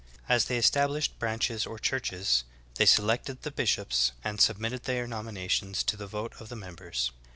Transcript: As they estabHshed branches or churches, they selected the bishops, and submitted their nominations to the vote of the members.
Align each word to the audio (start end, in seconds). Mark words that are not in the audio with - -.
As 0.27 0.45
they 0.45 0.57
estabHshed 0.57 1.19
branches 1.19 1.67
or 1.67 1.77
churches, 1.77 2.43
they 2.73 2.87
selected 2.87 3.43
the 3.43 3.51
bishops, 3.51 4.13
and 4.23 4.41
submitted 4.41 4.85
their 4.85 5.05
nominations 5.05 5.83
to 5.83 5.95
the 5.95 6.07
vote 6.07 6.33
of 6.39 6.49
the 6.49 6.55
members. 6.55 7.11